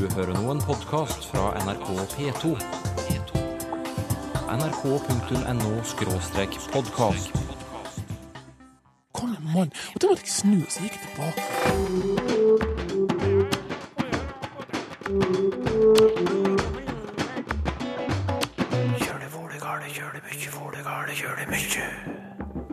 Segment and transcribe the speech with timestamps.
[0.00, 2.56] Du hører nå en podkast fra NRK P2.
[4.48, 7.28] nrk.no-podkast.
[9.12, 9.68] Kom igjen, mann.
[9.92, 11.44] Og da måtte jeg snu, og så gikk jeg tilbake.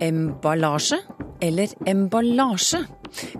[0.08, 1.00] Emballasje
[1.42, 2.86] eller emballasje?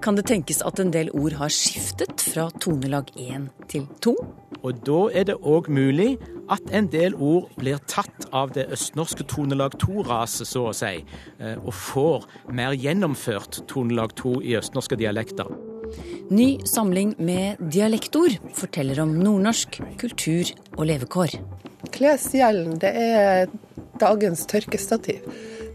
[0.02, 4.16] Kan det tenkes at en del ord har skiftet fra tonelag 1 til to.
[4.64, 6.16] Og da er det òg mulig
[6.52, 11.04] at en del ord blir tatt av det østnorske tonelag 2-raset, så å si,
[11.40, 15.52] eh, og får mer gjennomført tonelag 2 i østnorske dialekter.
[16.32, 21.38] Ny samling med dialektord forteller om nordnorsk kultur og levekår.
[21.94, 23.54] Klesgjelden, det er
[24.02, 25.24] dagens tørkestativ.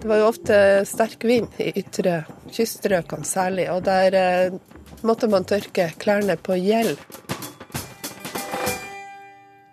[0.02, 0.56] Det var jo ofte
[0.88, 4.56] sterk vind i ytre kyststrøkene særlig, og der eh,
[5.06, 6.98] måtte man tørke klærne på gjeld.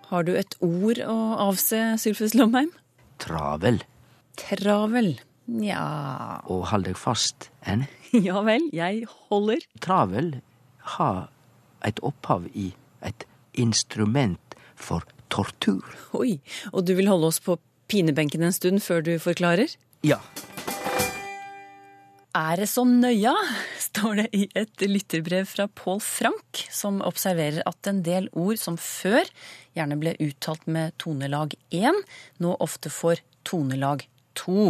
[0.09, 1.17] Har du et ord å
[1.49, 2.71] avse, Sylfus Lomheim?
[3.21, 3.83] Travel.
[4.39, 5.11] Travel.
[5.49, 5.81] Nja
[6.49, 7.85] Og hold deg fast en.
[8.29, 9.61] Ja vel, jeg holder.
[9.85, 10.31] Travel
[10.95, 11.27] har
[11.85, 12.71] et opphav i
[13.05, 13.25] et
[13.61, 15.85] instrument for tortur.
[16.17, 16.39] Oi,
[16.73, 19.75] og du vil holde oss på pinebenken en stund før du forklarer?
[20.01, 20.17] Ja.
[22.37, 23.33] Er det så nøya?
[23.79, 28.77] står det i et lytterbrev fra Pål Frank, som observerer at en del ord som
[28.77, 29.25] før
[29.73, 31.97] gjerne ble uttalt med tonelag 1,
[32.37, 34.05] nå ofte får tonelag
[34.37, 34.69] 2.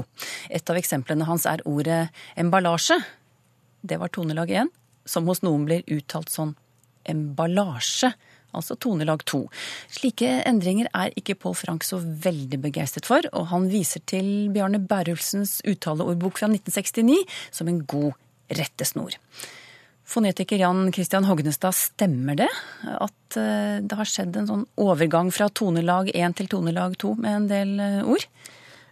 [0.56, 2.08] Et av eksemplene hans er ordet
[2.40, 2.96] emballasje.
[3.84, 4.72] Det var tonelag 1,
[5.04, 6.56] som hos noen blir uttalt sånn
[7.04, 8.14] emballasje
[8.56, 9.42] altså tonelag 2.
[10.00, 14.82] Slike endringer er ikke Pål Frank så veldig begeistret for, og han viser til Bjarne
[14.82, 17.24] Berulfsens uttaleordbok fra 1969
[17.56, 18.14] som en god
[18.60, 19.18] rettesnor.
[20.10, 22.50] Fonetiker Jan Christian Hognestad, stemmer det
[22.90, 27.36] at eh, det har skjedd en sånn overgang fra tonelag 1 til tonelag 2 med
[27.36, 28.26] en del eh, ord?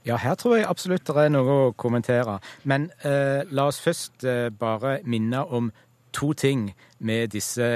[0.07, 2.37] Ja, her tror jeg absolutt det er noe å kommentere.
[2.69, 5.71] Men eh, la oss først eh, bare minne om
[6.17, 7.67] to ting med disse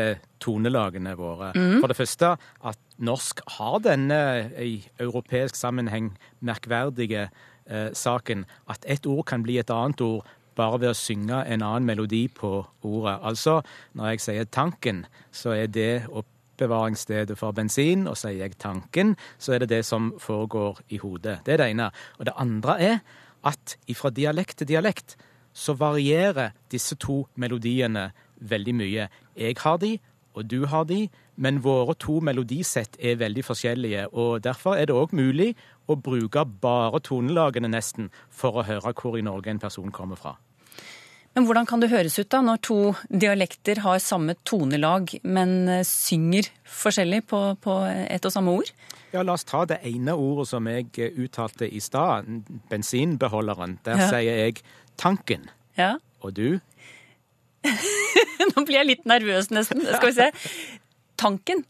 [0.41, 1.51] tonelagene våre.
[1.79, 2.33] For det første
[2.65, 4.21] at norsk har denne
[4.57, 7.29] i europeisk sammenheng merkverdige
[7.69, 10.25] eh, saken at ett ord kan bli et annet ord
[10.57, 13.17] bare ved å synge en annen melodi på ordet.
[13.23, 13.61] Altså,
[13.97, 19.55] når jeg sier tanken, så er det oppbevaringsstedet for bensin, og sier jeg tanken, så
[19.55, 21.39] er det det som foregår i hodet.
[21.45, 21.91] Det er det ene.
[22.19, 22.97] Og det andre er
[23.47, 25.15] at fra dialekt til dialekt
[25.53, 29.07] så varierer disse to melodiene veldig mye.
[29.37, 29.99] Jeg har de,
[30.35, 31.09] og du har de,
[31.41, 34.05] men våre to melodisett er veldig forskjellige.
[34.13, 35.55] og Derfor er det òg mulig
[35.89, 40.35] å bruke bare tonelagene nesten for å høre hvor i Norge en person kommer fra.
[41.35, 45.83] Men hvordan kan det høres ut da, når to dialekter har samme tonelag, men eh,
[45.87, 48.71] synger forskjellig på, på ett og samme ord?
[49.13, 52.27] Ja, La oss ta det ene ordet som jeg eh, uttalte i stad,
[52.71, 53.79] bensinbeholderen.
[53.85, 54.09] Der Ja.
[54.09, 54.61] sier jeg
[54.97, 55.47] tanken.
[55.77, 55.95] Ja.
[56.21, 56.59] Og du?
[58.51, 59.83] Nå blir jeg litt nervøs nesten.
[59.85, 60.29] Skal vi se.
[61.21, 61.63] Tanken.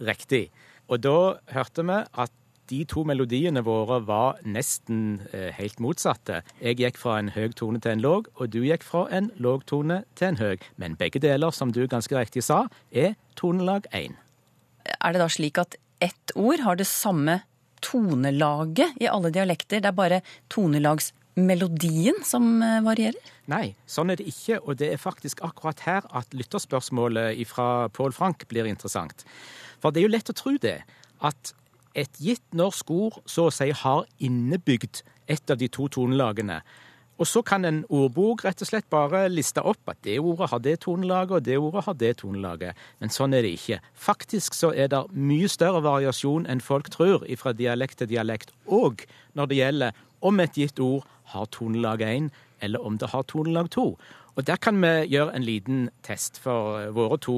[0.00, 0.48] Riktig.
[0.90, 1.16] Og da
[1.54, 2.36] hørte vi at
[2.70, 6.40] de to melodiene våre var nesten eh, helt motsatte.
[6.62, 9.64] Jeg gikk fra en høy tone til en låg, og du gikk fra en låg
[9.70, 10.66] tone til en høg.
[10.78, 12.64] Men begge deler, som du ganske riktig sa,
[12.94, 14.14] er tonelag én.
[15.00, 17.40] Er det da slik at ett ord har det samme
[17.84, 19.82] tonelaget i alle dialekter?
[19.82, 20.22] Det er bare
[21.36, 23.18] tonelagsmelodien som eh, varierer?
[23.46, 28.12] Nei, sånn er det ikke, og det er faktisk akkurat her at lytterspørsmålet fra Pål
[28.12, 29.24] Frank blir interessant.
[29.80, 30.82] For det er jo lett å tro det,
[31.20, 31.54] at
[31.94, 36.60] et gitt norsk ord så å si har innebygd et av de to tonelagene.
[37.20, 40.60] Og så kan en ordbok rett og slett bare liste opp at det ordet har
[40.64, 42.78] det tonelaget, og det ordet har det tonelaget.
[42.98, 43.80] Men sånn er det ikke.
[43.92, 49.04] Faktisk så er det mye større variasjon enn folk tror fra dialekt til dialekt, og
[49.36, 52.30] når det gjelder om et gitt ord har tonelag 1,
[52.62, 53.84] eller om det har tonelag 2.
[54.36, 57.36] Og der kan vi gjøre en liten test, for våre to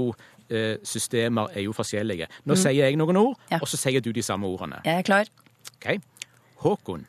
[0.51, 2.29] eh, systemer er jo forskjellige.
[2.47, 3.59] Nå sier jeg noen ord, Ja.
[3.62, 4.83] og så sier du de samme ordene.
[4.85, 5.31] Jeg er klar.
[5.77, 5.97] Ok?
[6.62, 7.06] Håkon.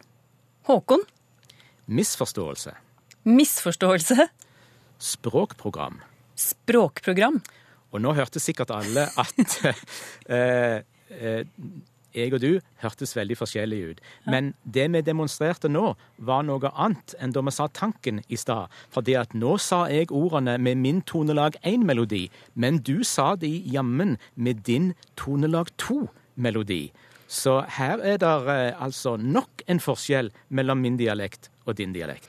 [0.69, 1.03] Håkon.
[1.87, 2.71] Misforståelse.
[3.27, 4.27] Misforståelse.
[5.03, 5.99] Språkprogram.
[6.39, 7.41] Språkprogram.
[7.93, 9.57] Og nå hørte sikkert alle at
[10.31, 10.79] eh,
[11.13, 11.43] eh,
[12.13, 12.51] jeg og du
[12.83, 14.01] hørtes veldig forskjellige ut.
[14.29, 18.71] Men det vi demonstrerte nå, var noe annet enn da vi sa tanken i stad.
[18.93, 24.17] Fordi at nå sa jeg ordene med min tonelag 1-melodi, men du sa de jammen
[24.35, 26.87] med din tonelag 2-melodi.
[27.27, 32.27] Så her er det eh, altså nok en forskjell mellom min dialekt og din dialekt.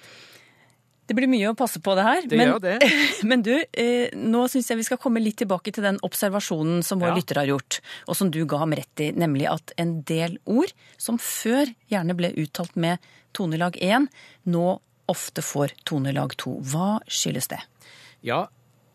[1.04, 2.22] Det blir mye å passe på det her.
[2.28, 2.78] Det men, det.
[3.28, 7.02] Men du, eh, nå syns jeg vi skal komme litt tilbake til den observasjonen som
[7.02, 7.16] vår Ja.
[7.18, 10.72] lytter har gjort, og som du ga ham rett i, nemlig at en del ord
[10.96, 13.04] som før gjerne ble uttalt med
[13.36, 14.08] tonelag 1,
[14.48, 14.66] nå
[15.12, 16.56] ofte får tonelag 2.
[16.72, 17.60] Hva skyldes det?
[18.24, 18.46] Ja,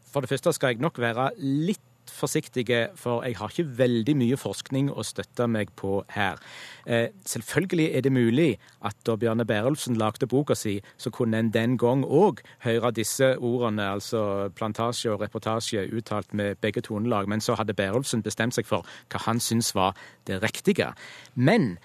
[0.09, 4.37] for det første skal jeg nok være litt forsiktige, for jeg har ikke veldig mye
[4.39, 6.39] forskning å støtte meg på her.
[6.85, 8.49] Eh, selvfølgelig er det mulig
[8.85, 13.35] at da Bjarne Berulfsen lagde boka si, så kunne en den gang òg høre disse
[13.37, 18.67] ordene, altså plantasje og reportasje, uttalt med begge tonelag, men så hadde Berulfsen bestemt seg
[18.69, 19.95] for hva han syntes var
[20.27, 20.93] det riktige.
[21.35, 21.77] Men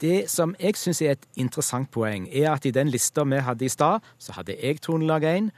[0.00, 3.64] det som jeg syns er et interessant poeng, er at i den lista vi hadde
[3.64, 5.50] i stad, så hadde jeg tonelag 1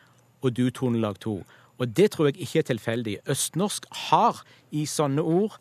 [0.42, 1.36] og du tonelag 2.
[1.82, 3.16] Og det tror jeg ikke er tilfeldig.
[3.32, 5.58] Østnorsk har i sånne ord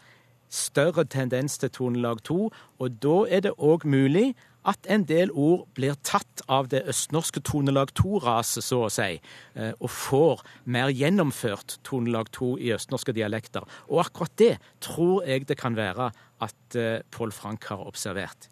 [0.52, 2.40] større tendens til tonelag 2,
[2.80, 4.34] og da er det òg mulig
[4.68, 9.16] at en del ord blir tatt av det østnorske tonelag 2-raset, så å si,
[9.56, 13.66] eh, og får mer gjennomført tonelag 2 i østnorske dialekter.
[13.90, 14.54] Og akkurat det
[14.84, 16.12] tror jeg det kan være
[16.46, 18.52] at eh, Pål Frank har observert.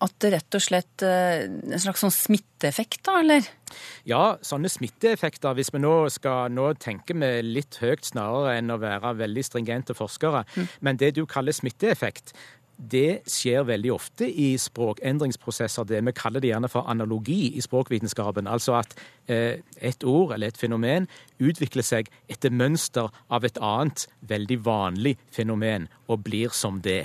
[0.00, 3.48] At det rett og slett eh, en slags sånn smitteeffekt, da, eller?
[4.08, 8.80] Ja, sånne smitteeffekter, hvis vi nå skal nå tenke vi litt høyt snarere enn å
[8.80, 10.46] være veldig stringente forskere,
[10.80, 12.32] men det du kaller smitteeffekt,
[12.80, 18.48] det skjer veldig ofte i språkendringsprosesser, det vi kaller det gjerne for analogi i språkvitenskapen.
[18.48, 18.96] Altså at
[19.28, 21.08] eh, et ord eller et fenomen
[21.38, 27.04] utvikler seg etter mønster av et annet veldig vanlig fenomen, og blir som det.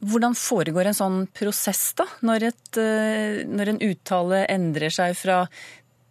[0.00, 2.06] Hvordan foregår en sånn prosess, da?
[2.24, 5.42] Når, et, eh, når en uttale endrer seg fra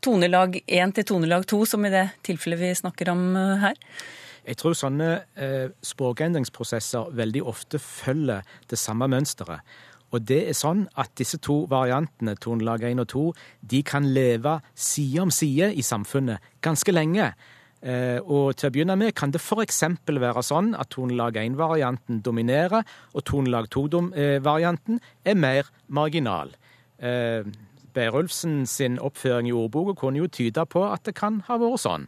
[0.05, 3.79] tonelag 1 til tonelag 2, som i det tilfellet vi snakker om eh, her?
[4.45, 5.09] Jeg tror sånne
[5.41, 9.65] eh, språkendringsprosesser veldig ofte følger det samme mønsteret.
[10.13, 13.25] Og det er sånn at disse to variantene, tonelag 1 og 2,
[13.73, 17.33] de kan leve side om side i samfunnet ganske lenge.
[17.79, 19.83] Eh, og til å begynne med kan det f.eks.
[20.03, 22.83] være sånn at tonelag 1-varianten dominerer,
[23.15, 26.51] og tonelag 2-varianten er mer marginal.
[26.99, 27.47] Eh,
[27.93, 32.05] Berulfsen sin oppføring i ordboka kunne jo tyde på at det kan ha vært sånn.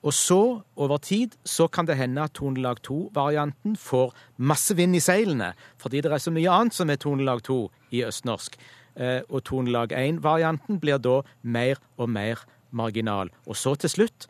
[0.00, 5.02] Og så, over tid, så kan det hende at tonelag 2-varianten får masse vind i
[5.04, 5.50] seilene,
[5.80, 7.58] fordi det er så mye annet som er tonelag 2
[7.98, 8.56] i østnorsk.
[8.96, 13.28] Eh, og tonelag 1-varianten blir da mer og mer marginal.
[13.46, 14.28] Og så til slutt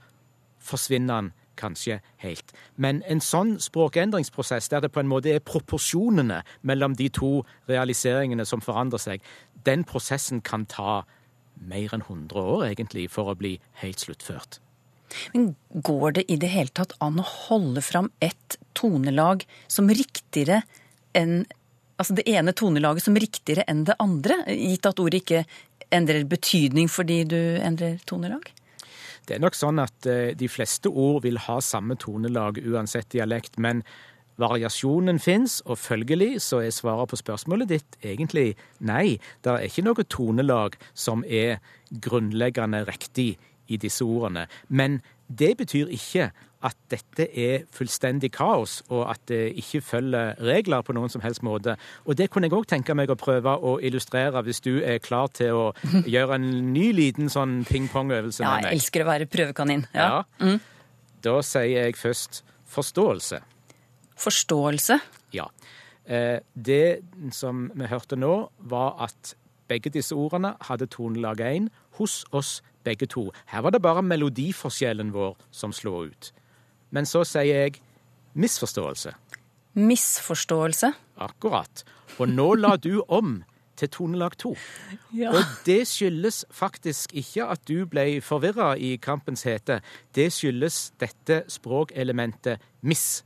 [0.60, 2.54] forsvinner den kanskje helt.
[2.80, 8.46] Men en sånn språkendringsprosess, der det på en måte er proporsjonene mellom de to realiseringene
[8.48, 9.24] som forandrer seg,
[9.68, 11.02] den prosessen kan ta
[11.60, 14.60] mer enn 100 år, egentlig, for å bli helt sluttført.
[15.34, 20.62] Men går det i det hele tatt an å holde fram ett tonelag som riktigere
[21.16, 21.42] enn
[22.00, 25.42] Altså det ene tonelaget som riktigere enn det andre, gitt at ordet ikke
[25.92, 28.46] endrer betydning fordi du endrer tonelag?
[29.30, 33.60] Det er nok sånn at eh, de fleste ord vil ha samme tonelag uansett dialekt,
[33.62, 33.84] men
[34.42, 39.20] variasjonen fins, og følgelig så er svaret på spørsmålet ditt egentlig nei.
[39.46, 41.60] Det er ikke noe tonelag som er
[42.02, 43.36] grunnleggende riktig
[43.70, 44.48] i disse ordene.
[44.66, 44.98] Men
[45.30, 46.32] det betyr ikke
[46.62, 51.40] at dette er fullstendig kaos, og at det ikke følger regler på noen som helst
[51.46, 51.76] måte.
[52.04, 55.28] Og det kunne jeg òg tenke meg å prøve å illustrere, hvis du er klar
[55.32, 55.64] til å
[56.14, 59.86] gjøre en ny liten sånn ping-pong-øvelse Ja, jeg elsker å være prøvekanin.
[59.96, 60.24] Ja.
[60.40, 60.58] Ja.
[61.24, 63.40] Da sier jeg først forståelse.
[64.20, 64.98] Forståelse.
[65.32, 65.46] Ja.
[66.04, 67.00] Eh, Det
[67.32, 69.34] som vi hørte nå, var at
[69.68, 71.68] begge disse ordene hadde tonelag 1
[72.00, 73.30] hos oss begge to.
[73.46, 76.32] Her var det bare melodiforskjellen vår som slo ut.
[76.90, 77.80] Men så sier jeg
[78.34, 79.14] misforståelse.
[79.78, 80.92] Misforståelse.
[81.20, 81.84] Akkurat.
[82.18, 83.40] Og nå la du om
[83.80, 84.52] til tonelag 2.
[85.16, 85.32] Ja.
[85.32, 89.80] Og det skyldes faktisk ikke at du ble forvirra i kampens hete.
[90.14, 93.22] Det skyldes dette språkelementet miss.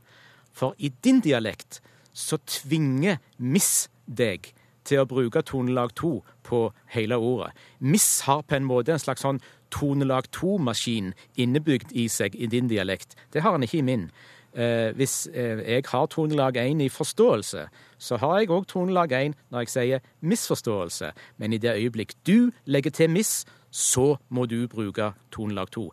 [0.55, 1.81] For i din dialekt
[2.15, 4.53] så tvinger miss deg
[4.85, 6.13] til å bruke tonelag 2
[6.45, 6.61] på
[6.93, 7.51] hele ordet.
[7.79, 9.41] Miss har på en måte en slags sånn
[9.75, 13.17] tonelag 2-maskin innebygd i seg i din dialekt.
[13.33, 14.07] Det har han ikke i min.
[14.55, 17.65] Eh, hvis eh, jeg har tonelag 1 i forståelse,
[17.97, 21.11] så har jeg òg tonelag 1 når jeg sier misforståelse.
[21.37, 25.89] Men i det øyeblikk du legger til miss, så må du bruke tonelag 2.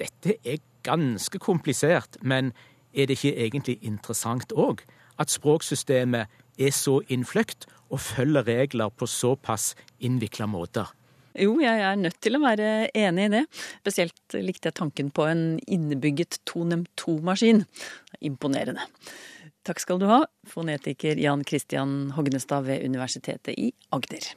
[0.00, 2.54] Dette er ganske komplisert, men
[2.94, 4.80] er det ikke egentlig interessant òg?
[5.20, 10.88] At språksystemet er så innfløkt og følger regler på såpass innvikla måter.
[11.38, 13.42] Jo, jeg er nødt til å være enig i det.
[13.82, 17.64] Spesielt likte jeg tanken på en innebygget Tonem 2-maskin.
[18.20, 18.88] Imponerende.
[19.66, 24.32] Takk skal du ha, fonetiker Jan Christian Hognestad ved Universitetet i Agder.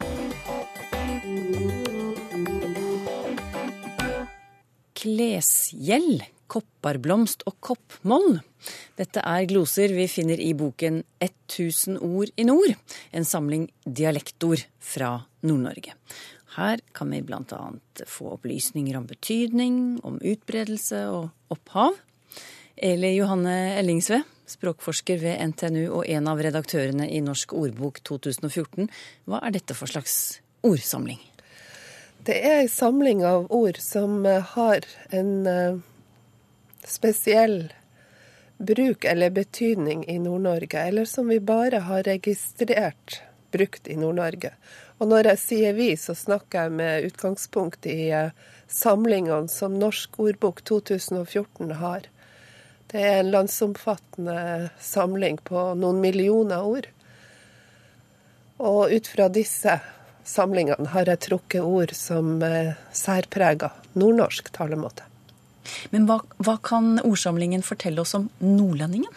[5.03, 8.37] klesgjeld, kopparblomst og koppmoll.
[8.99, 12.75] Dette er gloser vi finner i boken 1000 ord i nord,
[13.11, 15.97] en samling dialektord fra Nord-Norge.
[16.55, 17.61] Her kan vi bl.a.
[18.07, 21.97] få opplysninger om betydning, om utbredelse og opphav.
[22.77, 28.89] Eli Johanne Ellingsve, språkforsker ved NTNU og en av redaktørene i Norsk ordbok 2014.
[29.29, 31.21] Hva er dette for slags ordsamling?
[32.23, 35.81] Det er ei samling av ord som eh, har en eh,
[36.87, 37.73] spesiell
[38.63, 43.19] bruk eller betydning i Nord-Norge, eller som vi bare har registrert
[43.53, 44.53] brukt i Nord-Norge.
[45.01, 48.33] Og når jeg sier vi, så snakker jeg med utgangspunkt i eh,
[48.71, 52.09] samlingene som Norsk ordbok 2014 har.
[52.91, 56.89] Det er en landsomfattende samling på noen millioner ord.
[58.61, 59.79] Og ut fra disse
[60.23, 65.05] samlingene har jeg trukket ord som eh, særpreger nordnorsk talemåte.
[65.91, 69.11] Men hva, hva kan ordsamlingen fortelle oss om nordlendingen?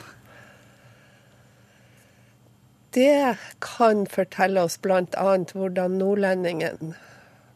[2.96, 5.36] Det kan fortelle oss bl.a.
[5.52, 6.94] hvordan nordlendingen,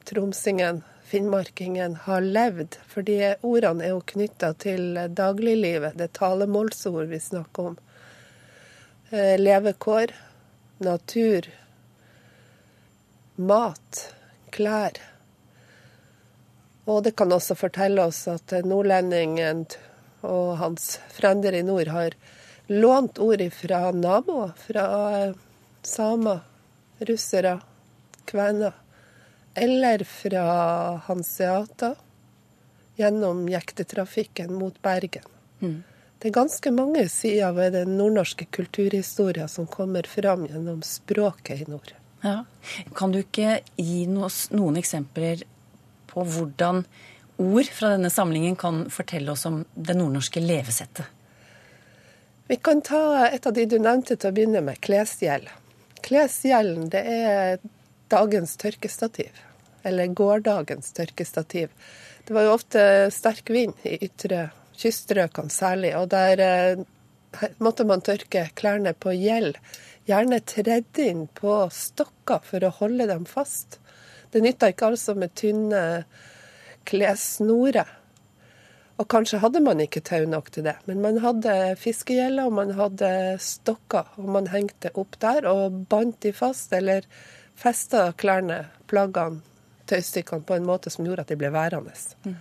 [0.04, 2.74] tromsingen, finnmarkingen har levd.
[2.86, 5.94] Fordi ordene er jo knytta til dagliglivet.
[5.96, 7.78] Det er talemålsord vi snakker om.
[9.08, 10.12] Eh, levekår,
[10.84, 11.48] natur,
[13.40, 14.00] mat,
[14.52, 15.00] klær.
[16.84, 19.64] Og det kan også fortelle oss at nordlendingen
[20.20, 22.18] og hans frender i nord har
[22.70, 24.84] lånt ord fra naboer, fra
[25.82, 26.40] samer,
[26.98, 27.60] russere,
[28.24, 28.72] kvener.
[29.54, 30.44] Eller fra
[30.96, 31.94] hanseater
[32.96, 35.26] gjennom jektetrafikken mot Bergen.
[35.58, 35.82] Mm.
[36.18, 41.70] Det er ganske mange sider ved den nordnorske kulturhistoria som kommer fram gjennom språket i
[41.70, 41.94] nord.
[42.22, 42.44] Ja.
[42.94, 45.42] Kan du ikke gi oss noen eksempler
[46.10, 46.84] på hvordan
[47.40, 51.08] ord fra denne samlingen kan fortelle oss om det nordnorske levesettet?
[52.50, 55.46] Vi kan ta et av de du nevnte til å begynne med, klesgjeld.
[56.02, 57.60] Klesgjelden det er
[58.10, 59.36] dagens tørkestativ,
[59.86, 61.70] eller gårsdagens tørkestativ.
[62.26, 62.82] Det var jo ofte
[63.14, 64.48] sterk vind i ytre
[64.80, 66.82] kyststrøkene særlig, og der eh,
[67.62, 69.54] måtte man tørke klærne på gjeld.
[70.10, 73.78] Gjerne tredd inn på stokker for å holde dem fast.
[74.34, 75.84] Det nytta ikke altså med tynne
[76.82, 77.99] klessnorer.
[79.00, 82.74] Og kanskje hadde man ikke tau nok til det, men man hadde fiskegjeller og man
[82.76, 84.10] hadde stokker.
[84.20, 87.06] Og man hengte opp der og bandt de fast, eller
[87.60, 89.40] festa klærne, plaggene,
[89.88, 91.94] tøystykkene på en måte som gjorde at de ble værende.
[92.26, 92.36] Mm.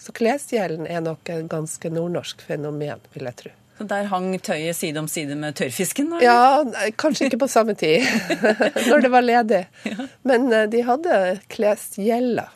[0.00, 3.52] Så klesgjelden er nok et ganske nordnorsk fenomen, vil jeg tro.
[3.78, 6.10] Så der hang tøyet side om side med tørrfisken?
[6.16, 6.24] Eller?
[6.24, 8.02] Ja, kanskje ikke på samme tid,
[8.90, 9.62] når det var ledig.
[10.28, 11.20] Men eh, de hadde
[11.52, 12.50] klesgjeller,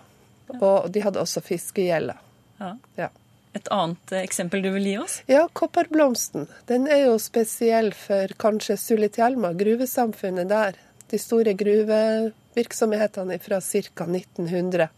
[0.56, 2.18] og de hadde også fiskegjeller.
[2.60, 2.74] Ja.
[2.96, 3.12] Ja.
[3.56, 5.20] Et annet eh, eksempel du vil gi oss?
[5.30, 6.48] Ja, kopperblomsten.
[6.68, 10.76] Den er jo spesiell for kanskje Sulitjelma, gruvesamfunnet der.
[11.10, 14.08] De store gruvevirksomhetene fra ca.
[14.10, 14.88] 1900.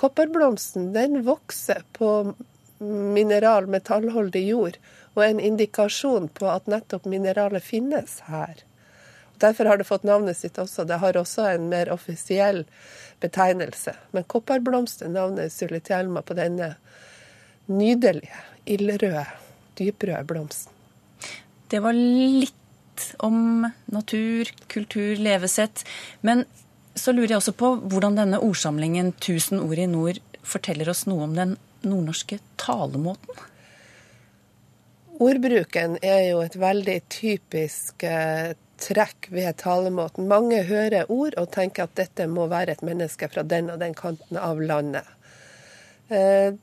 [0.00, 2.32] Kopperblomsten den vokser på
[2.82, 4.78] mineral, metallholdig jord,
[5.14, 8.64] og er en indikasjon på at nettopp mineralet finnes her.
[9.42, 10.86] Derfor har det fått navnet sitt også.
[10.88, 12.64] Det har også en mer offisiell
[13.22, 13.94] betegnelse.
[14.10, 16.74] Men kopperblomsten navnet Sulitjelma på denne
[17.70, 19.26] nydelige, ildrøde,
[19.78, 20.72] dyprøde blomsten.
[21.70, 25.84] Det var litt om natur, kultur, levesett.
[26.20, 26.44] Men
[26.94, 31.24] så lurer jeg også på hvordan denne ordsamlingen 'Tusen ord i nord' forteller oss noe
[31.24, 33.40] om den nordnorske talemåten?
[35.22, 38.52] Ordbruken er jo et veldig typisk eh,
[38.82, 40.26] trekk ved talemåten.
[40.28, 43.94] Mange hører ord og tenker at dette må være et menneske fra den og den
[43.94, 45.06] kanten av landet.
[46.10, 46.58] Eh,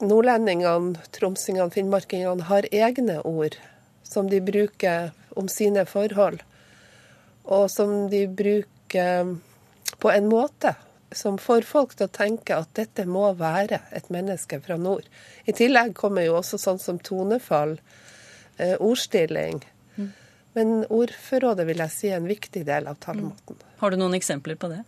[0.00, 3.56] nordlendingene, tromsingene, finnmarkingene har egne ord
[4.02, 6.40] som de bruker om sine forhold,
[7.44, 9.36] og som de bruker
[10.00, 10.74] på en måte
[11.12, 15.06] som får folk til å tenke at dette må være et menneske fra nord.
[15.46, 17.78] I tillegg kommer jo også sånn som tonefall,
[18.58, 19.62] eh, ordstilling.
[20.58, 23.58] Men ordforrådet vil jeg si er en viktig del av talemåten.
[23.78, 24.82] Har du noen eksempler på det?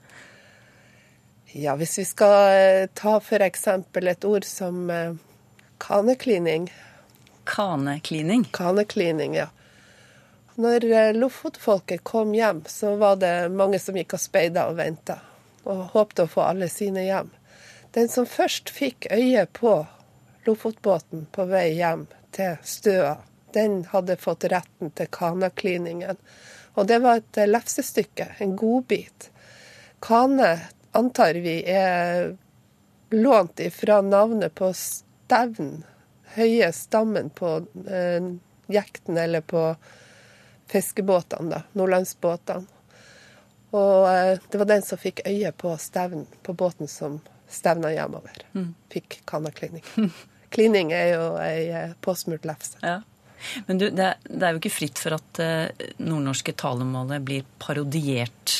[1.55, 3.67] Ja, hvis vi skal eh, ta f.eks.
[3.69, 5.13] et ord som eh,
[5.79, 6.73] kaneklining.
[7.45, 8.45] Kaneklining?
[8.53, 9.51] Kaneklining, ja.
[10.55, 15.19] Når eh, Lofotfolket kom hjem, så var det mange som gikk og speida og venta,
[15.69, 17.29] og håpte å få alle sine hjem.
[17.93, 19.77] Den som først fikk øye på
[20.49, 23.19] Lofotbåten på vei hjem til Støa,
[23.53, 26.17] den hadde fått retten til kanakliningen.
[26.81, 29.29] Og det var et lefsestykke, en godbit.
[30.01, 30.55] Kane
[30.93, 32.35] antar vi er
[33.13, 35.83] lånt ifra navnet på stevn,
[36.37, 37.55] høye stammen på
[37.89, 38.31] eh,
[38.73, 39.67] jekten eller på
[40.73, 42.67] fiskebåtene, da, nordlandsbåtene.
[43.73, 47.21] Og eh, det var den som fikk øye på stevn på båten som
[47.53, 48.45] stevna hjemover.
[48.93, 49.85] Fikk kanaklining.
[50.53, 52.77] Klining er jo ei eh, påsmurt lefse.
[52.85, 52.99] Ja.
[53.67, 57.47] Men du, det, er- det er jo ikke fritt for at eh, nordnorske talemålet blir
[57.61, 58.53] parodiert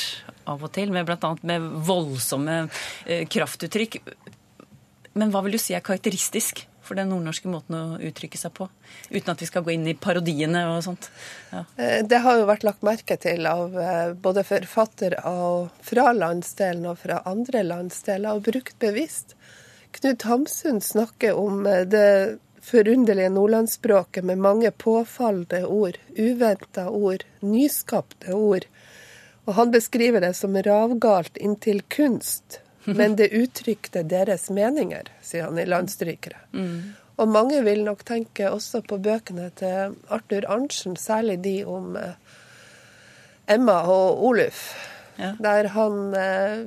[0.49, 2.59] av og til, med annet med voldsomme
[3.07, 4.01] eh, kraftuttrykk.
[5.19, 8.69] Men hva vil du si er karakteristisk for den nordnorske måten å uttrykke seg på?
[9.13, 11.11] Uten at vi skal gå inn i parodiene og sånt.
[11.53, 11.65] Ja.
[11.77, 15.21] Eh, Det har jo vært lagt merke til av eh, både forfattere
[15.85, 19.37] fra landsdelen og fra andre landsdeler, og brukt bevisst.
[19.93, 28.67] Knut Hamsun snakker om det forunderlige nordlandsspråket med mange påfallende ord, uventa ord, nyskapte ord.
[29.47, 35.59] Og han beskriver det som ravgalt inntil kunst, men det uttrykte deres meninger, sier han
[35.59, 36.39] i Landstrykere.
[37.21, 42.15] Og mange vil nok tenke også på bøkene til Arthur Arntzen, særlig de om eh,
[43.51, 44.65] Emma og Oluf,
[45.19, 45.35] Ja.
[45.39, 46.63] der han eh,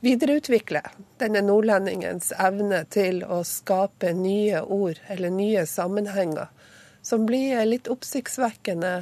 [0.00, 0.86] videreutvikler
[1.18, 6.46] denne nordlendingens evne til å skape nye ord eller nye sammenhenger,
[7.02, 8.92] som blir litt oppsiktsvekkende,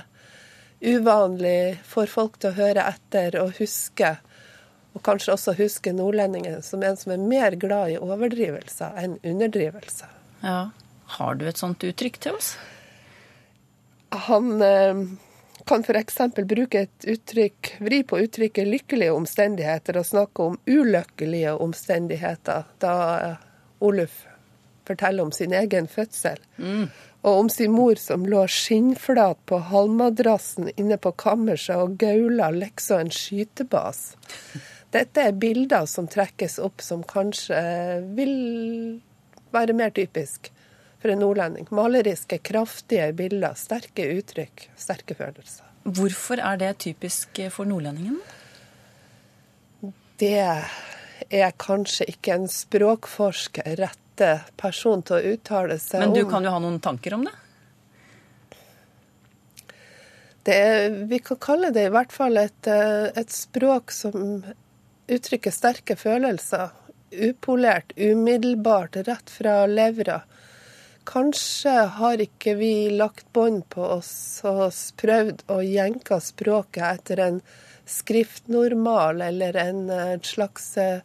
[0.80, 4.16] uvanlig, for folk til å høre etter og huske.
[4.97, 10.12] Og kanskje også huske nordlendingen som en som er mer glad i overdrivelser enn underdrivelser.
[10.42, 10.71] Ja.
[11.16, 12.56] Har du et sånt uttrykk til oss?
[14.26, 15.02] Han eh,
[15.68, 16.18] kan f.eks.
[16.49, 23.37] bruke et uttrykk, vri på uttrykket 'lykkelige omstendigheter' og snakke om ulykkelige omstendigheter, da eh,
[23.85, 24.25] Oluf
[24.87, 26.38] forteller om sin egen fødsel.
[27.23, 33.06] Og om sin mor som lå skinnflat på halmmadrassen inne på kammerset og gaula liksom
[33.06, 34.12] en skytebas.
[34.94, 37.58] Dette er bilder som trekkes opp som kanskje
[38.16, 38.37] vil
[39.54, 40.52] være mer typisk
[41.02, 41.66] for en nordlending.
[41.75, 45.66] Maleriske, kraftige bilder, sterke uttrykk, sterke følelser.
[45.87, 48.19] Hvorfor er det typisk for nordlendingen?
[50.19, 53.76] Det er kanskje ikke en språkforsker
[54.16, 56.08] rette person til å uttale seg om.
[56.08, 56.30] Men du om.
[56.30, 57.34] kan jo ha noen tanker om det?
[60.46, 64.44] Det er, vi kan kalle det i hvert fall et, eh, et språk som
[65.08, 66.70] uttrykker sterke følelser.
[67.10, 70.22] Upolert, umiddelbart, rett fra levra.
[71.06, 77.40] Kanskje har ikke vi lagt bånd på oss og prøvd å jenke språket etter en
[77.86, 81.00] skriftnormal eller en, eh, slags, eh,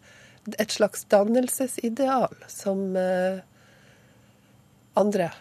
[0.57, 3.43] et slags dannelsesideal som eh,
[4.93, 5.31] andre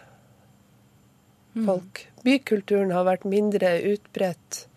[1.65, 2.07] folk.
[2.23, 4.67] Bykulturen har vært mindre utbredt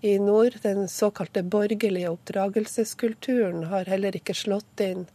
[0.00, 0.56] i nord.
[0.64, 5.06] Den såkalte borgerlige oppdragelseskulturen har heller ikke slått inn.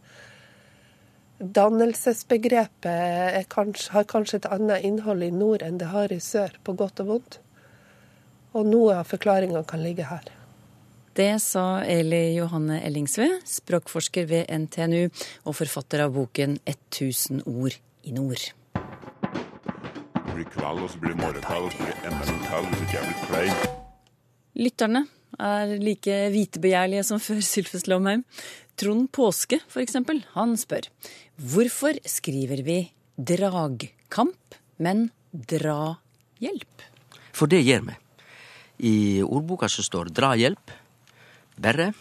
[1.38, 6.72] Dannelsesbegrepet kanskje, har kanskje et annet innhold i nord enn det har i sør, på
[6.78, 7.38] godt og vondt.
[8.56, 10.35] Og noe av forklaringa kan ligge her.
[11.16, 15.06] Det sa Eli Johanne Ellingsve, språkforsker ved NTNU
[15.48, 17.72] og forfatter av boken 1000 ord
[18.04, 18.42] i nord.
[18.76, 22.68] Det blir kveld, og så blir det morgenkveld, og så blir det enda en kveld
[22.68, 23.80] hvis ikke jeg blir klein.
[24.66, 25.04] Lytterne
[25.40, 28.28] er like vitebegjærlige som før Sylfest Lomheim.
[28.76, 30.92] Trond Påske, for eksempel, han spør
[31.40, 32.82] hvorfor skriver vi
[33.16, 36.90] dragkamp, men drahjelp?
[37.32, 38.02] For det gjør vi.
[38.84, 40.82] I ordboka så står drahjelp,
[41.56, 41.92] berre,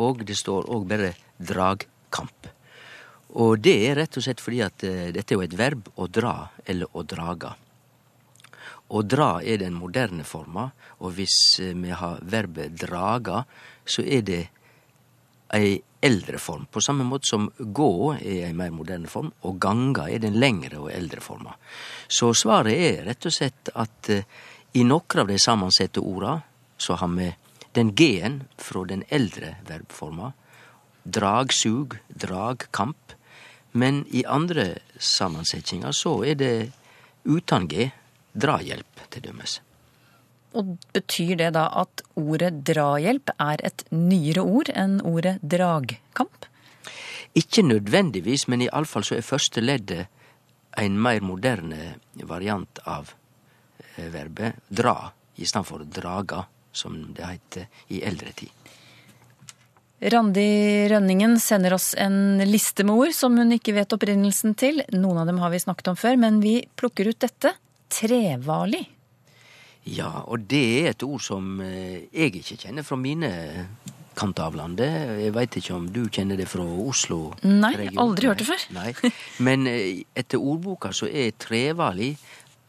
[0.00, 2.50] og det står òg berre dragkamp.
[3.34, 6.06] Og det er rett og slett fordi at eh, dette er jo et verb å
[6.06, 7.54] dra eller å draga.
[8.94, 10.68] Å dra er den moderne forma,
[11.02, 13.42] og hvis eh, vi har verbet draga,
[13.84, 14.42] så er det
[15.54, 16.66] ei eldre form.
[16.70, 20.82] På samme måte som gå er ei mer moderne form, og ganga er den lengre
[20.84, 21.54] og eldre forma.
[22.08, 24.26] Så svaret er rett og slett at eh,
[24.74, 26.36] i nokre av de samansette orda
[26.78, 27.28] så har vi
[27.74, 30.32] den g-en fra den eldre verbforma.
[31.04, 33.14] Dragsug, dragkamp.
[33.72, 36.54] Men i andre sammensetninger så er det
[37.24, 37.90] uten g.
[38.34, 39.60] Drahjelp, til dømes.
[40.54, 46.46] Og betyr det da at ordet drahjelp er et nyere ord enn ordet dragkamp?
[47.34, 50.06] Ikke nødvendigvis, men iallfall så er første leddet
[50.78, 53.10] en mer moderne variant av
[53.96, 56.44] eh, verbet dra, i stedet for draga,
[56.76, 58.52] som det heter i eldre tid.
[60.04, 64.82] Randi Rønningen sender oss en liste med ord som hun ikke vet opprinnelsen til.
[64.92, 67.54] Noen av dem har vi snakket om før, men vi plukker ut dette.
[67.94, 68.82] Trevali.
[69.88, 73.30] Ja, og det er et ord som eh, jeg ikke kjenner fra mine
[74.16, 74.92] kant av landet.
[75.20, 77.34] Jeg veit ikke om du kjenner det fra Oslo?
[77.44, 78.00] Nei, region?
[78.04, 78.64] aldri hørt det før.
[78.76, 78.92] Nei.
[79.46, 82.14] Men eh, etter ordboka så er trevali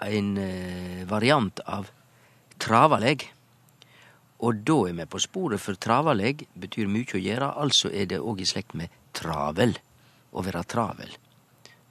[0.04, 1.88] en eh, variant av
[2.62, 3.28] travalegg.
[4.44, 7.54] Og da er vi på sporet, for travaleg betyr mye å gjøre.
[7.62, 9.78] Altså er det òg i slekt med travel.
[10.36, 11.14] Å være travel.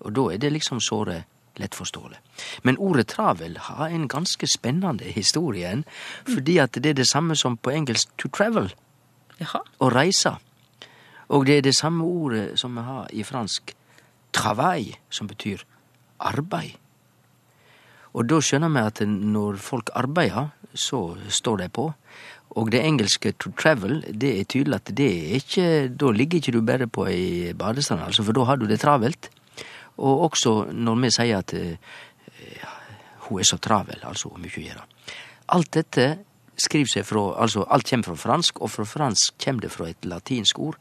[0.05, 1.23] Og da er det liksom såre
[1.57, 2.19] lettforståelig.
[2.63, 5.85] Men ordet travel har en ganske spennende historie, en,
[6.27, 8.73] fordi at det er det samme som på engelsk to travel,
[9.39, 9.63] Jaha.
[9.81, 10.35] å reise.
[11.31, 13.75] Og det er det samme ordet som vi har i fransk
[14.35, 15.63] travail, som betyr
[16.19, 16.75] arbeid.
[18.15, 21.89] Og da skjønner vi at når folk arbeider, så står de på.
[22.55, 26.53] Og det engelske to travel, det er tydelig at det er ikke Da ligger ikke
[26.55, 29.31] du bare på ei badestrand, altså, for da har du det travelt.
[29.99, 32.71] Og også når vi sier at ja,
[33.27, 34.87] hun er så travel, altså mye å gjøre.
[35.55, 36.07] Alt dette
[36.57, 40.05] skriver seg fra Altså, alt kommer fra fransk, og fra fransk kommer det fra et
[40.05, 40.79] latinsk ord.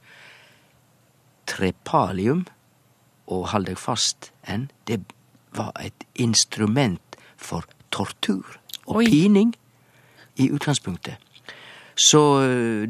[1.49, 2.45] Trepalium,
[3.27, 5.01] og hold deg fast en, det
[5.55, 9.05] var et instrument for tortur og Oi.
[9.07, 9.53] pining
[10.41, 11.17] i utgangspunktet.
[11.95, 12.19] Så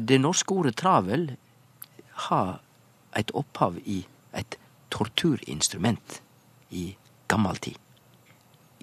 [0.00, 1.26] det norske ordet travel
[2.28, 2.60] har
[3.18, 4.00] et opphav i
[4.32, 4.56] et
[4.94, 6.20] torturinstrument
[6.72, 6.94] i
[7.28, 7.78] gammel tid.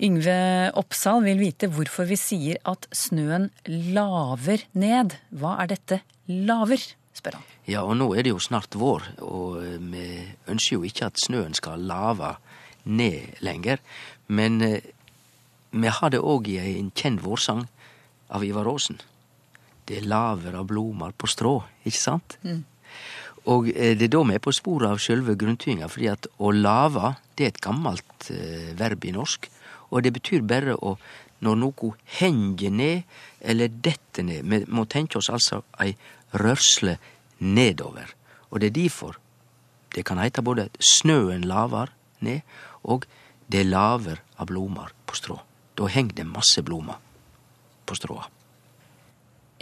[0.01, 5.13] Yngve Oppsal vil vite hvorfor vi sier at snøen laver ned.
[5.29, 6.81] Hva er dette laver,
[7.13, 7.45] spør han.
[7.69, 10.07] Ja, og nå er det jo snart vår, og eh, vi
[10.49, 12.33] ønsker jo ikke at snøen skal lave
[12.89, 13.83] ned lenger.
[14.31, 14.89] Men eh,
[15.71, 17.67] vi har det òg i en kjent vårsang
[18.31, 18.99] av Ivar Aasen.
[19.85, 22.37] Det laver av blomar på strå, ikke sant?
[23.49, 26.51] Og eh, det er da vi er på sporet av sjølve grunntvinga, fordi at å
[26.53, 29.49] lave, det er et gammelt eh, verb i norsk.
[29.91, 30.97] Og det betyr bare å
[31.41, 33.01] Når noe henger ned
[33.41, 34.45] eller detter ned.
[34.45, 35.95] Vi må tenke oss altså ei
[36.37, 36.99] rørsle
[37.39, 38.13] nedover.
[38.51, 39.17] Og det er derfor
[39.95, 41.89] det kan heite både snøen laver
[42.21, 42.45] ned,
[42.83, 43.07] og
[43.49, 45.39] det laver av blomar på strå.
[45.73, 47.01] Da henger det masse blomar
[47.91, 48.27] på stråa.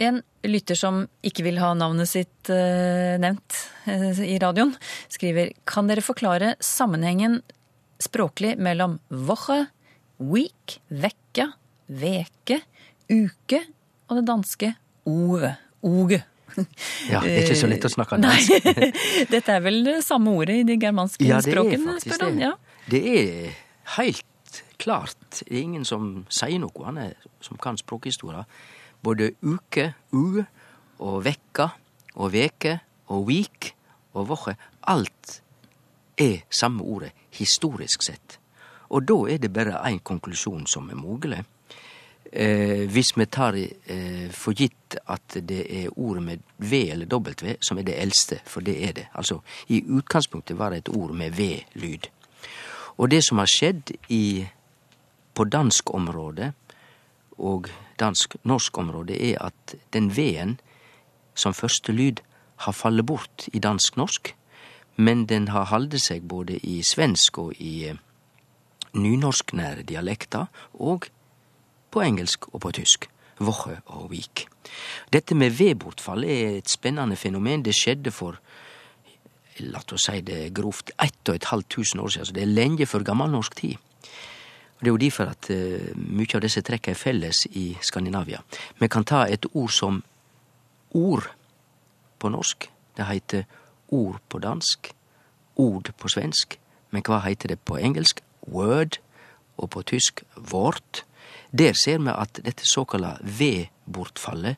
[0.00, 4.72] En lytter som ikke vil ha navnet sitt eh, nevnt eh, i radioen,
[5.12, 7.42] skriver Kan dere forklare sammenhengen
[8.00, 8.96] språklig mellom
[9.28, 9.66] woche,
[10.16, 11.50] week, vekke,
[12.00, 12.62] veke,
[13.12, 13.60] uke
[14.08, 14.72] og det danske
[15.10, 15.52] ove,
[15.84, 16.22] oge?
[17.10, 18.40] Ja, det er ikke så lett å snakke Nei,
[19.34, 22.40] dette er vel det samme ordet i de germanske Ja, språkene, spør han.
[22.42, 22.54] Ja.
[22.90, 23.54] Det er
[23.98, 24.26] helt
[24.80, 25.42] klart.
[25.44, 27.14] Det er ingen som sier noe, han er,
[27.44, 28.44] som kan språkhistorie.
[29.04, 30.42] Både uke, u,
[31.00, 31.70] og vekka,
[32.16, 32.78] og veke,
[33.12, 33.72] og week,
[34.12, 34.56] og woche.
[34.88, 35.40] Alt
[36.20, 38.38] er samme ordet, historisk sett.
[38.90, 41.44] Og da er det bare én konklusjon som er mulig.
[42.32, 47.56] Eh, hvis vi tar eh, for gitt at det er ordet med V eller W
[47.60, 49.06] som er det eldste, for det er det.
[49.14, 52.06] Altså, i utgangspunktet var det et ord med V-lyd.
[52.98, 54.46] Og det som har skjedd i,
[55.34, 56.52] på dansk område
[57.38, 60.58] og dansk-norsk område, er at den V-en
[61.34, 62.20] som første lyd
[62.66, 64.34] har fallet bort i dansk-norsk,
[64.96, 67.96] men den har halde seg både i svensk og i eh,
[68.92, 71.08] nynorsknære dialekter, og
[71.90, 73.08] på engelsk og på tysk.
[73.40, 74.44] Woche og week.
[75.12, 77.62] Dette med vedbortfall er et spennende fenomen.
[77.64, 78.36] Det skjedde for
[79.64, 82.26] la oss si det grovt ett og et halvt tusen år siden.
[82.26, 83.76] Så det er lenge før gammelnorsk tid.
[84.80, 88.40] Og Det er jo derfor at uh, mye av disse trekka er felles i Skandinavia.
[88.80, 90.02] Vi kan ta et ord som
[90.96, 91.28] ord
[92.18, 92.70] på norsk.
[92.96, 93.44] Det heter
[93.92, 94.88] ord på dansk.
[95.56, 96.56] Ord på svensk.
[96.90, 98.22] Men hva heter det på engelsk?
[98.48, 98.96] Word.
[99.60, 101.04] Og på tysk vårt.
[101.52, 104.56] Der ser vi at dette såkalla V-bortfallet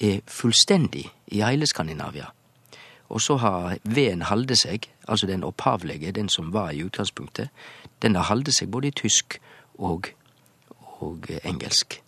[0.00, 2.26] er fullstendig i hele Skandinavia.
[3.08, 7.48] Og så har V-en halde seg, altså den opphavlege, den som var i utgangspunktet,
[8.02, 9.38] den har halde seg både i tysk
[9.78, 10.08] og,
[11.00, 12.00] og engelsk.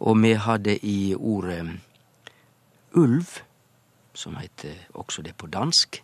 [0.00, 1.80] Og vi hadde i ordet
[2.96, 3.26] ulv,
[4.14, 6.02] som heter også det på dansk,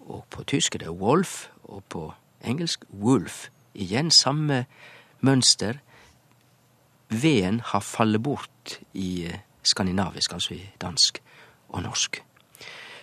[0.00, 2.12] og på tysk er det wolf, og på
[2.44, 3.48] engelsk wolf.
[3.74, 4.64] Igjen samme
[5.20, 5.78] mønster.
[7.10, 11.22] V-en har fallet bort i eh, skandinavisk, altså i dansk
[11.68, 12.22] og norsk.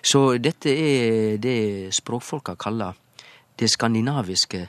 [0.08, 2.96] Så dette er det språkfolka kaller
[3.60, 4.62] det skandinaviske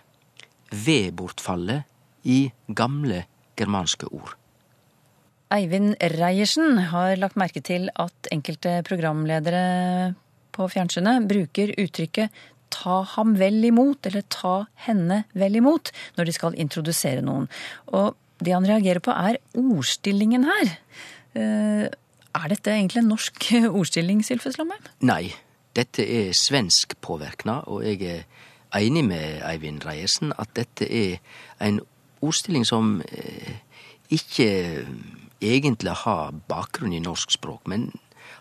[0.73, 1.87] V-bortfallet
[2.27, 2.41] i
[2.75, 3.23] gamle
[3.59, 4.35] germanske ord.
[5.55, 10.15] Eivind Reiersen har lagt merke til at enkelte programledere
[10.53, 12.35] på fjernsynet bruker uttrykket
[12.75, 17.49] ta ham vel imot, eller ta henne vel imot, når de skal introdusere noen.
[17.97, 18.13] Og
[18.45, 20.75] det han reagerer på, er ordstillingen her.
[22.39, 24.83] Eh, Er dette egentlig en norsk ordstilling, Sylfes Lomheim?
[25.03, 25.33] Nei,
[25.75, 28.25] dette er svensk påvirkna, og jeg er
[28.79, 31.19] enig med Eivind Reiersen at dette er
[31.65, 31.81] en
[32.23, 33.59] ordstilling som eh,
[34.15, 34.49] ikke
[35.43, 37.91] egentlig har bakgrunn i norsk språk, men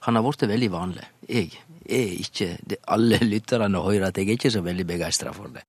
[0.05, 1.05] han har blitt veldig vanlig.
[1.27, 1.51] Jeg
[1.87, 5.63] er ikke det, Alle lytterne hører at jeg er ikke så veldig begeistra for det.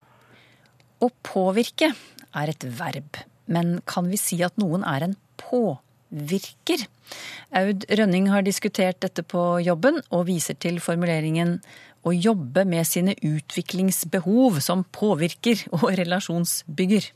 [1.01, 1.93] Å påvirke
[2.37, 5.85] er et verb, men kan vi si at noen er en påvirker?
[6.09, 11.59] Aud Rønning har diskutert dette på jobben, og viser til formuleringen
[12.07, 17.11] å jobbe med sine utviklingsbehov som påvirker og relasjonsbygger.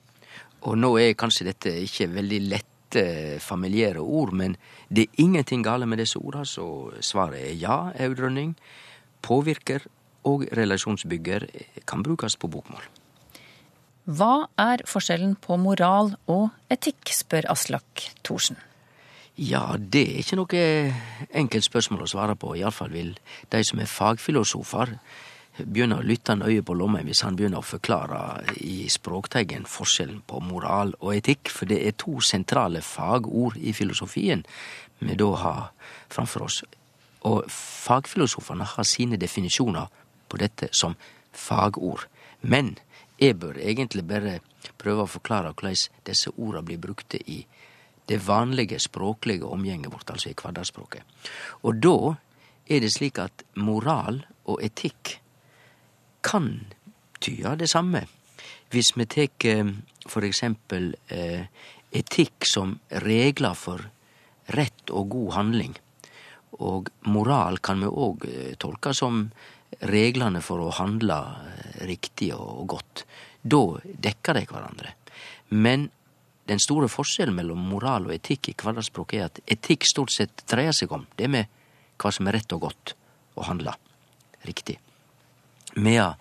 [0.68, 2.68] Og nå er kanskje dette ikke veldig lette,
[3.40, 4.56] familiære ord, men
[4.92, 8.52] det er ingenting gale med disse ordene, så svaret er ja, Aud Rønning.
[9.24, 9.86] Påvirker
[10.28, 11.46] og relasjonsbygger
[11.88, 12.84] kan brukes på bokmål.
[14.12, 18.60] Hva er forskjellen på moral og etikk, spør Aslak Thorsen.
[19.40, 20.62] Ja, det er ikke noe
[21.32, 22.52] enkelt spørsmål å svare på.
[22.58, 23.14] Iallfall vil
[23.48, 24.92] de som er fagfilosofer,
[25.56, 30.40] begynne å lytte nøye på Lomheim hvis han begynner å forklare i Språkteigen forskjellen på
[30.44, 34.44] moral og etikk, for det er to sentrale fagord i filosofien
[35.02, 35.60] vi da har
[36.12, 36.62] framfor oss.
[37.28, 39.88] Og fagfilosofene har sine definisjoner
[40.28, 40.96] på dette som
[41.32, 42.04] fagord.
[42.42, 42.76] Men
[43.20, 44.40] jeg bør egentlig bare
[44.80, 47.42] prøve å forklare hvordan disse ordene blir brukte i
[48.10, 51.02] det vanlige språklige omgjenget vårt, altså i hverdagsspråket.
[51.62, 52.14] Og da
[52.66, 55.18] er det slik at moral og etikk
[56.22, 56.48] kan
[57.22, 58.06] tyde det samme.
[58.70, 59.46] Hvis vi tek
[60.08, 61.46] for eksempel eh,
[61.92, 63.82] etikk som regler for
[64.56, 65.74] rett og god handling,
[66.62, 68.26] og moral kan vi òg
[68.60, 69.24] tolke som
[69.88, 71.18] reglene for å handle
[71.88, 73.04] riktig og godt.
[73.42, 74.92] Da dekker de hverandre.
[75.56, 75.88] Men
[76.52, 80.76] den store forskjellen mellom moral og etikk i hverdagsspråket er at etikk stort sett dreier
[80.76, 81.60] seg om det med
[82.02, 82.94] hva som er rett og godt
[83.38, 83.74] å handle
[84.44, 84.76] riktig.
[85.80, 86.20] Medan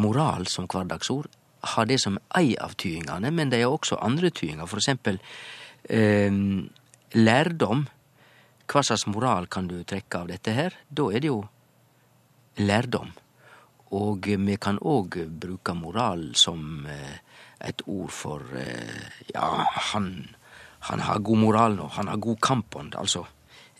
[0.00, 1.28] moral som hverdagsord
[1.66, 4.68] har det som ei av tydingane, men de har også andre tydingar.
[4.70, 5.18] For eksempel
[5.88, 6.32] eh,
[7.16, 7.86] lærdom.
[8.66, 10.74] Hva slags moral kan du trekke av dette her?
[10.88, 11.42] Da er det jo
[12.62, 13.12] lærdom.
[13.96, 17.18] Og vi kan òg bruke moral som eh,
[17.64, 20.34] et ord for eh, Ja, han,
[20.90, 21.88] han har god moral nå.
[21.96, 23.26] Han har god kampånd, altså.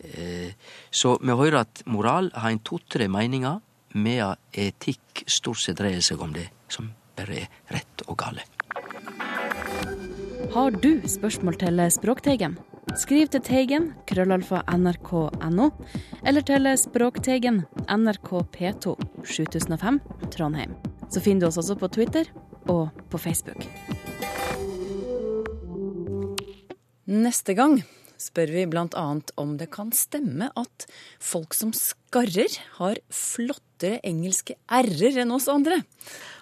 [0.00, 0.52] Eh,
[0.90, 3.60] så vi hører at moral har en to-tre meninger,
[3.96, 8.44] medan etikk stort sett dreier seg om det som bare er rett og gale.
[10.52, 12.58] Har du spørsmål til Språkteigen?
[12.96, 15.70] Skriv til Teigen, krøllalfa nrk.no,
[16.22, 18.94] eller til Språkteigen, NRK P2,
[19.26, 19.98] 7005,
[20.30, 20.76] Trondheim.
[21.10, 22.30] Så finner du oss også på Twitter
[22.72, 23.66] og på Facebook.
[27.06, 27.78] Neste gang
[28.20, 29.06] spør vi bl.a.
[29.38, 30.86] om det kan stemme at
[31.22, 35.82] folk som skarrer, har flottere engelske r-er enn oss andre.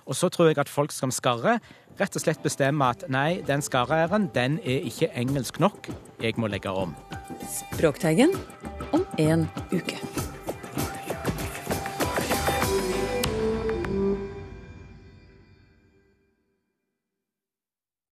[0.07, 1.61] Og så tror jeg at folk som skarrer,
[1.99, 5.91] rett og slett bestemmer at nei, den skarre-r-en, den er ikke engelsk nok.
[6.23, 6.95] Jeg må legge om.
[7.45, 8.35] Språkteigen
[8.95, 10.01] om en uke.